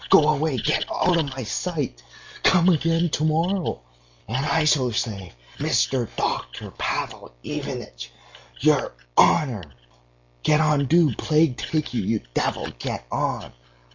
[0.09, 0.57] Go away!
[0.57, 2.01] Get out of my sight.
[2.41, 3.81] Come again to morrow.'
[4.27, 6.07] And I shall say: 'Mr.
[6.15, 6.71] Doctor!
[6.71, 8.09] Pavel Ivanitch!
[8.61, 9.71] Your honor!'
[10.41, 11.13] Get on, do!
[11.13, 12.67] plague take you, you devil!
[12.79, 13.53] Get on!"